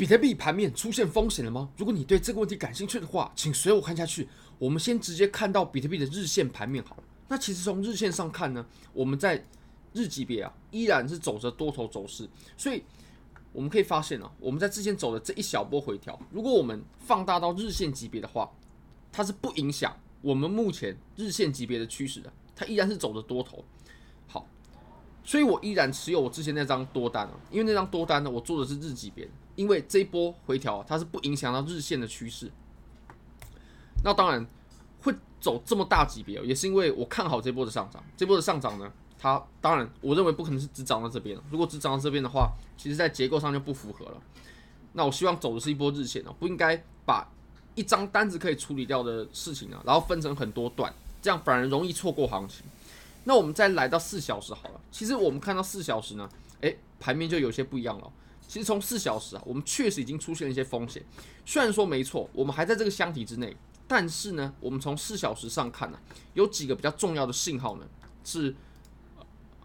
[0.00, 1.68] 比特币盘面出现风险了吗？
[1.76, 4.26] 如果你对这个问题感兴趣的话，请随我看下去。
[4.58, 7.02] 我们先直接看到比特币的日线盘面好了。
[7.28, 9.44] 那其实从日线上看呢，我们在
[9.92, 12.26] 日级别啊依然是走着多头走势，
[12.56, 12.82] 所以
[13.52, 18.50] 我们可以发现啊，我们在之前走的这一小波回调，如果我们放大到日线级别的话，
[19.12, 23.62] 它是不影响我们目前日线级别的趋势的，它依然是走着多头。
[24.26, 24.48] 好，
[25.22, 29.28] 所以我依然持有我之前那张多单啊，因为那张多单呢，我做的是日级别，
[29.60, 32.50] 因为这一波回调它是不影响到日线的趋势。
[34.02, 34.46] 那当然
[35.02, 38.90] 会走这么大级别，也是因为我看好这波的上涨，这波的上涨呢。
[39.18, 41.38] 它当然，我认为不可能是只涨到这边。
[41.50, 44.22] 如果只涨到这边的话，其实在结构上就不符合了。
[44.94, 47.30] 那我希望走的是一波日线哦，不应该把
[47.74, 52.64] 一张单子可以处理掉的事情啊，然后分成很多段，这样反而容易错过行情。
[53.24, 56.26] 那我们再来到四小时好了，其实我们看到四小时呢，
[56.62, 58.10] 诶，盘面就有些不一样了。
[58.50, 61.00] 其实从四小时啊，我们确实已经出现了一些风险。
[61.46, 63.56] 虽然说没错，我们还在这个箱体之内，
[63.86, 65.98] 但是呢，我们从四小时上看呢，
[66.34, 67.86] 有几个比较重要的信号呢，
[68.24, 68.56] 是。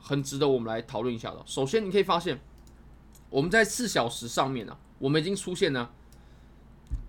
[0.08, 1.42] 很值得我们来讨论一下的。
[1.48, 2.40] 首先，你可以发现，
[3.32, 5.92] 我们在四小时上面呢，我们已经出现了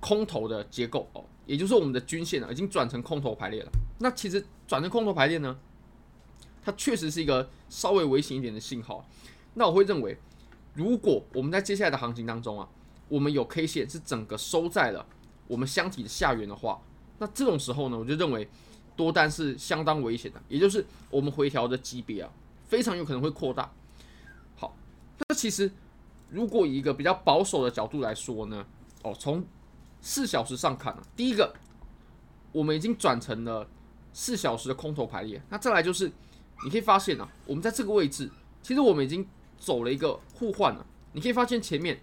[0.00, 3.70] 空头的结构哦，也就是我们的均线呢，已经转成空头排列了。
[3.98, 5.58] 那其实转成空头排列呢，
[6.64, 9.06] 它确实是一个稍微危险一点的信号。
[9.52, 10.18] 那我会认为，
[10.76, 12.68] 如果我们在接下来的行情当中啊，
[13.08, 15.04] 我们有 K 线是整个收在了
[15.48, 16.80] 我们箱体的下缘的话，
[17.18, 18.46] 那这种时候呢，我就认为
[18.94, 22.30] 多单是相当危险的，也就是我们回调的级别啊。
[22.68, 23.72] 非常有可能会扩大。
[24.56, 24.76] 好，
[25.28, 25.70] 那其实
[26.30, 28.66] 如果以一个比较保守的角度来说呢，
[29.02, 29.42] 哦，从
[30.02, 31.54] 四小时上看啊，第一个
[32.52, 33.66] 我们已经转成了
[34.12, 35.40] 四小时的空头排列。
[35.48, 36.10] 那再来就是
[36.64, 38.28] 你可以发现啊，我们在这个位置，
[38.62, 39.26] 其实我们已经
[39.58, 40.86] 走了一个互换了。
[41.12, 42.00] 你可以发现前面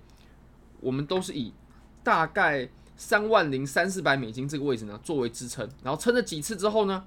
[0.79, 1.53] 我们都是以
[2.03, 7.05] 大概三万零三四百美金这个位置呢作为支撑，然后撑了几次之后呢，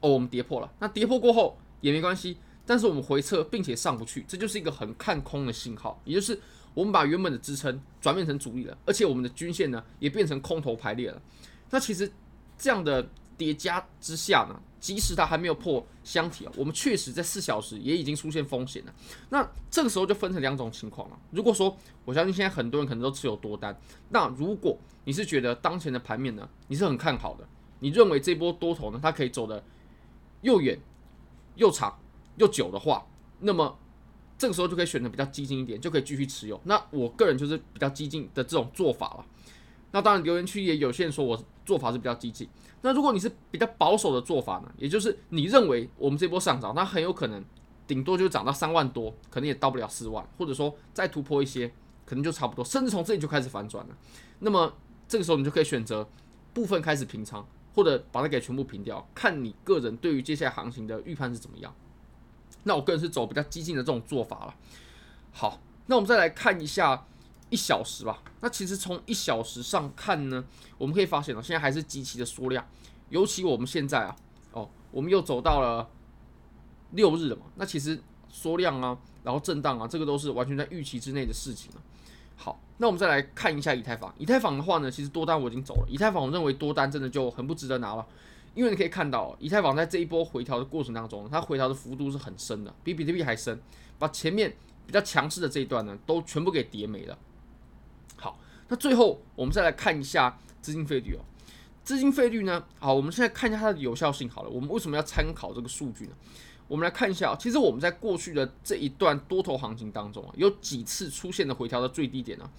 [0.00, 0.72] 哦，我们跌破了。
[0.78, 2.38] 那跌破过后也没关系。
[2.64, 6.40] 但是我们回撤并且上不去，这就是一个很看空的信号，也就是
[6.74, 11.20] 我们把原本的支撑转变成阻力了，而且我们的均线呢也变成空头排列了。
[11.70, 12.10] 那其实
[12.56, 18.92] 这样的叠加之下呢，即使它还没有破箱体啊，我们确实在四小时也已经出现风险了。
[19.30, 21.18] 那这个时候就分成两种情况了。
[21.30, 23.74] 如果说我相信现在很多人可能都持有多单，
[24.08, 27.46] 那如果你是觉得当前的盘面呢，你是很看好的，
[27.78, 29.64] 你认为这波多头呢，它可以走得
[30.40, 30.78] 又远
[31.54, 31.96] 又长。
[32.36, 33.06] 又久的话，
[33.40, 33.78] 那么
[34.38, 36.58] 这个时候就可以选择比较激进一点，就可以继续持有。
[36.64, 39.26] 那我个人就是比较激进的这种做法了。
[39.90, 42.48] 那当然留言区也有些人说我做法是比较激进。
[42.80, 47.44] 那如果你是比较保守的做法呢，也就是你认为我们这波上涨，那很有可能
[47.86, 51.68] 顶多就涨到三万多，可能也到不了四万，或者说再突破一些，
[52.04, 53.96] 可能就差不多，甚至从这里就开始反转了。
[54.40, 54.72] 那么
[55.06, 56.08] 这个时候你就可以选择
[56.52, 61.72] 部分开始平仓，或者把它给全部平掉，看你个人对于接下来行情的预判是怎么样。
[62.64, 64.54] 那我个人是走比较激进的这种做法了。
[65.32, 67.06] 好，那我们再来看一下
[67.52, 68.20] 一小时吧。
[68.40, 70.42] 那其实从一小时上看呢，
[70.78, 72.66] 我们可以发现哦，现在还是极其的缩量。
[73.10, 74.16] 尤其我们现在啊，
[74.52, 75.86] 哦，我们又走到了
[76.92, 77.42] 六日了嘛。
[77.56, 81.82] 那其实缩量啊，然后震荡啊，这个都是完全在预期之内的事情了。
[82.34, 84.12] 好，那我们再来看一下以太坊。
[84.18, 85.86] 以太坊的话呢，其实多单我已经走了。
[85.88, 88.06] 以太坊我认为多单真的就很不值得拿了。
[88.54, 93.58] 因为你可以看到，以太坊在这一波回调的过程当中，它回调的幅度是很深的，比比特币还深，
[93.98, 94.54] 把前面
[94.86, 97.18] 比较强势的这一段呢，都全部给跌没了。
[98.72, 101.20] 那最后我们再来看一下资金费率哦。
[101.84, 104.48] 资金费率呢，好，我们现在看一下它的有效性好了。
[104.48, 106.12] 我们为什么要参考这个数据呢？
[106.68, 112.50] 我们来看一下，其实我们在过去的这一段多头行情当中啊，有几次出现的回调的最低点呢？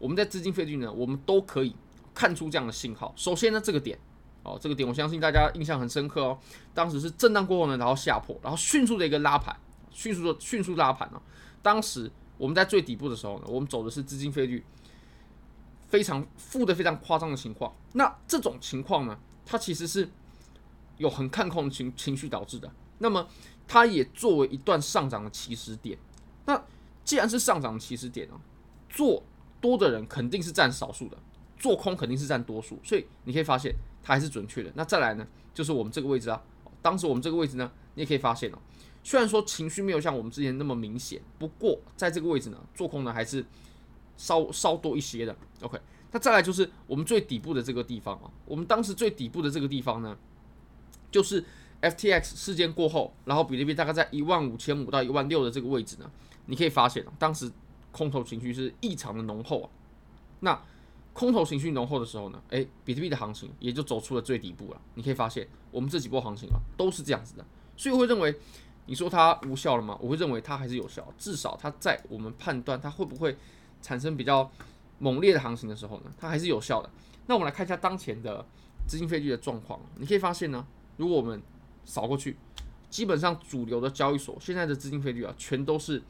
[0.00, 1.76] 我们在资金费率呢，我们都可以
[2.12, 3.14] 看出这样的信号。
[3.14, 3.96] 首先呢，这个点。
[4.42, 6.36] 哦，这个点我相信大家印象很深刻哦。
[6.74, 9.54] 当时是震荡过后呢，然后下破，然后迅速的一个拉盘，
[9.92, 11.22] 迅速的迅速拉盘哦。
[11.62, 14.64] 当时我们在最底部的时候呢，我们走的是资金费率
[15.90, 17.70] 非常负的非常夸张的情况。
[17.92, 20.08] 那这种情况呢，它其实是
[20.96, 22.72] 有很看空的情情绪导致的。
[22.96, 23.28] 那么
[23.68, 25.98] 它也作为一段上涨的起始点。
[26.46, 26.64] 那
[27.04, 28.40] 既然是上涨的起始点哦，
[28.88, 29.22] 做
[29.60, 31.18] 多的人肯定是占少数的，
[31.58, 32.78] 做空肯定是占多数。
[32.82, 33.74] 所以你可以发现。
[34.02, 34.72] 它还是准确的。
[34.74, 36.42] 那再来呢，就是我们这个位置啊。
[36.80, 38.58] 当时我们这个位置呢，你也可以发现哦，
[39.04, 43.44] 虽然说情绪没有像我们之前那么明显，不过在这个位置呢，做空呢还是
[44.20, 45.34] 稍稍多一些的。
[45.62, 45.80] OK，
[46.12, 48.30] 那再来就是我们最底部的这个地方啊。
[48.44, 50.14] 我们当时最底部的这个地方呢，
[51.10, 51.42] 就是
[51.80, 56.10] FTX 事件过后，然后比特币大概在一万五千五到一万六的这个位置呢，
[56.44, 57.50] 你可以发现，当时
[57.90, 59.70] 空头情绪是异常的浓厚啊。
[60.40, 60.62] 那
[61.14, 64.80] 空头情绪浓厚的时候呢，诶，比特币的行情也就走出了最底部了。
[64.94, 67.44] 你可以发现，我们这几波行情啊，都是这样子的。
[67.76, 68.34] 所以我会认为，
[68.86, 69.98] 你说它无效了吗？
[70.00, 73.36] 我会认为它还是有效，至少它在我们判断它会不会
[73.82, 74.50] 产生比较
[74.98, 76.90] 猛烈的行情的时候呢，它还是有效的。
[77.26, 78.44] 那我们来看一下当前的
[78.86, 80.66] 资金费率的状况，你可以发现呢，
[80.96, 81.40] 如果我们
[81.84, 82.36] 扫过去，
[82.90, 86.02] 基本上主流的交易所现在的资金费率啊，全都是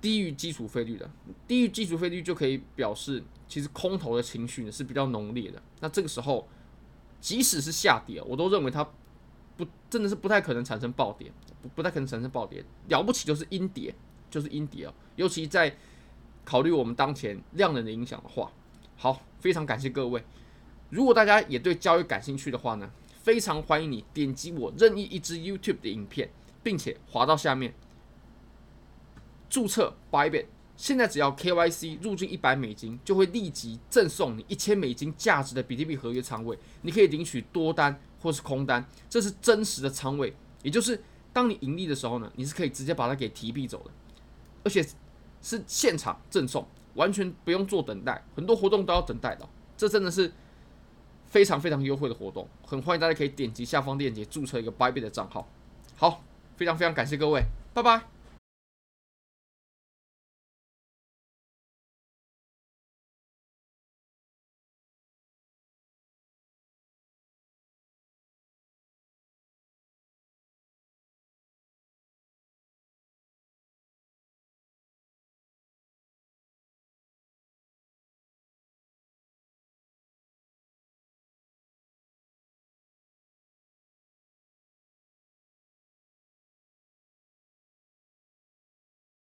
[0.00, 1.08] 低于基础费率的。
[1.46, 5.62] 低于基础费率就可以表示，其实空头的情绪呢是比较浓烈的。
[5.80, 6.48] 那这个时候，
[7.20, 8.82] 即使是下跌，我都认为它
[9.56, 11.30] 不真的是不太可能产生暴跌，
[11.62, 13.94] 不不太可能产生暴跌，了不起就是阴跌，
[14.28, 14.92] 就是阴跌啊。
[15.14, 15.76] 尤其在
[16.44, 18.50] 考虑我们当前量能的影响的话，
[18.96, 20.24] 好，非常感谢各位。
[20.90, 22.90] 如果大家也对交易感兴趣的话呢，
[23.22, 26.30] 非常欢迎你点击我任意一支 YouTube 的影片，
[26.62, 27.74] 并且滑到下面
[29.48, 30.46] 注册 Bybit。
[30.74, 41.00] 现在只要 KYC 入境一百美金，就会立即赠送你一千美金价值的比特币合约仓位，你可以领取多单或是空单，这是真实的仓位，也就是
[41.32, 43.90] 当你盈利的时候呢，你是可以直接把它给提币走的，
[44.64, 44.84] 而且
[45.42, 49.46] 是现场赠送，完全不用做等待，很多活动都要等待的，
[49.76, 50.32] 这真的是。
[51.32, 55.48] 非常非常优惠的活动，很欢迎大家可以点击下方链接注册一个 Bybit 的账号。
[55.96, 56.22] 好，
[56.58, 57.42] 非常非常感谢各位，
[57.72, 58.11] 拜拜。